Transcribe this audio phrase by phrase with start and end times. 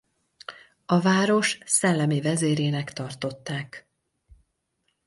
[0.85, 3.87] A város szellemi vezérének tartották.